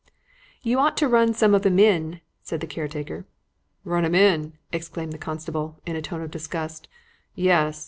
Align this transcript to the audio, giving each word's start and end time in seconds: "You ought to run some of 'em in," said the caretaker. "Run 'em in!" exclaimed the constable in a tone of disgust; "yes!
"You 0.63 0.79
ought 0.79 0.97
to 0.97 1.07
run 1.07 1.35
some 1.35 1.53
of 1.53 1.63
'em 1.63 1.77
in," 1.77 2.21
said 2.41 2.59
the 2.59 2.65
caretaker. 2.65 3.27
"Run 3.83 4.03
'em 4.03 4.15
in!" 4.15 4.53
exclaimed 4.73 5.13
the 5.13 5.19
constable 5.19 5.79
in 5.85 5.95
a 5.95 6.01
tone 6.01 6.23
of 6.23 6.31
disgust; 6.31 6.87
"yes! 7.35 7.79